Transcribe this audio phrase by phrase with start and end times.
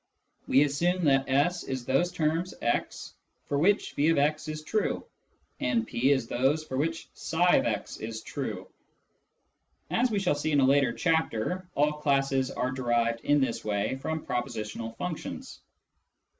[0.47, 3.13] We assume that S is those terms x
[3.45, 5.05] for which <f>x is true,
[5.59, 8.67] and P is those for which i/ix is true.
[9.91, 13.95] (As we shall see in a later chapter, all classes are derived in this way
[13.97, 15.61] from propositional functions.)